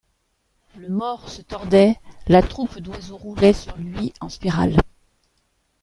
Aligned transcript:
Le 0.77 0.89
mort 0.89 1.29
se 1.29 1.43
tordait, 1.43 1.95
la 2.25 2.41
troupe 2.41 2.79
d’oiseaux 2.79 3.17
roulait 3.17 3.53
sur 3.53 3.77
lui 3.77 4.13
en 4.19 4.29
spirale. 4.29 4.77